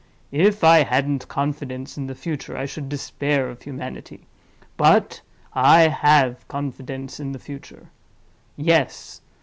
[0.33, 5.21] If I hadn't confidence in the future, I should despair of humanity—but
[5.53, 7.85] I have confidence in the future.
[8.57, 9.21] Yes!